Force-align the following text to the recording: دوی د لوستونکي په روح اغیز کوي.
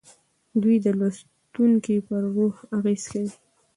دوی 0.61 0.77
د 0.85 0.87
لوستونکي 0.99 1.95
په 2.07 2.15
روح 2.35 2.55
اغیز 2.77 3.03
کوي. 3.11 3.31